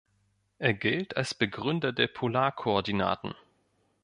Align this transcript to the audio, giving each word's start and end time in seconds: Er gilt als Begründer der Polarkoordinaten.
Er 0.57 0.73
gilt 0.73 1.15
als 1.15 1.35
Begründer 1.35 1.91
der 1.93 2.07
Polarkoordinaten. 2.07 3.35